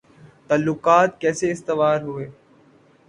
[0.47, 2.27] تعلقات کیسے استوار ہوئے